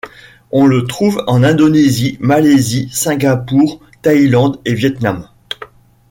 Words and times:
On 0.51 0.65
le 0.65 0.87
trouve 0.87 1.23
en 1.27 1.43
Indonésie, 1.43 2.17
Malaisie, 2.19 2.89
Singapour, 2.91 3.81
Thaïlande 4.01 4.59
et 4.65 4.73
Vietnam. 4.73 5.29